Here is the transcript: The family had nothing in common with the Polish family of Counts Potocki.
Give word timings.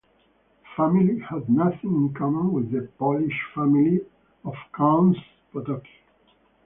The 0.63 0.67
family 0.75 1.19
had 1.19 1.47
nothing 1.47 1.93
in 2.07 2.13
common 2.15 2.51
with 2.53 2.71
the 2.71 2.89
Polish 2.97 3.39
family 3.53 4.01
of 4.43 4.55
Counts 4.75 5.19
Potocki. 5.53 5.91